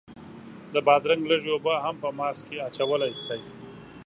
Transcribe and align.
د 0.73 0.75
بادرنګ 0.87 1.23
لږې 1.31 1.51
اوبه 1.53 1.73
هم 1.83 1.95
په 2.03 2.09
ماسک 2.17 2.43
کې 2.47 2.57
اچولی 2.67 3.11
شئ. 3.23 3.41